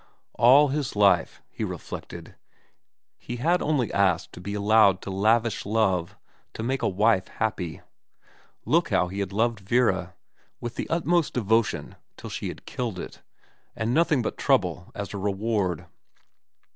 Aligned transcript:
All 0.33 0.69
his 0.69 0.95
life, 0.95 1.43
he 1.51 1.63
reflected, 1.63 2.33
he 3.19 3.35
had 3.35 3.61
only 3.61 3.93
asked 3.93 4.33
to 4.33 4.41
be 4.41 4.55
allowed 4.55 4.99
to 5.03 5.11
lavish 5.11 5.63
love, 5.63 6.17
to 6.55 6.63
make 6.63 6.81
a 6.81 6.89
wife 6.89 7.27
happy. 7.27 7.81
Look 8.65 8.89
how 8.89 9.09
he 9.09 9.19
had 9.19 9.31
loved 9.31 9.59
Vera: 9.59 10.15
with 10.59 10.73
the 10.73 10.89
utmost 10.89 11.35
devotion 11.35 11.97
till 12.17 12.31
she 12.31 12.47
had 12.47 12.65
killed 12.65 12.97
it, 12.97 13.21
and 13.75 13.93
nothing 13.93 14.23
but 14.23 14.39
trouble 14.39 14.91
as 14.95 15.13
a 15.13 15.19
reward. 15.19 15.85